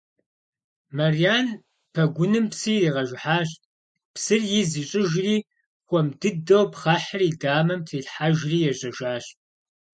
[0.95, 1.47] Мэрян
[1.93, 3.49] пэгуным псы иригъэжыхьащ,
[4.13, 5.35] псыр из ищӀыжри
[5.87, 9.25] хуэм дыдэу пхъэхьыр и дамэм трилъхьэжри ежьэжащ.